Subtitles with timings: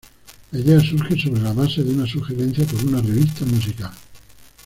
[0.51, 3.91] La idea surge sobre la base de una sugerencia por una revista musical.